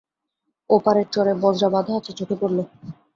ও 0.69 0.75
পারের 0.85 1.07
চরে 1.13 1.33
বজরা 1.43 1.69
বাঁধা 1.73 1.93
আছে, 1.99 2.11
চোখে 2.19 2.35
পড়ল। 2.41 2.57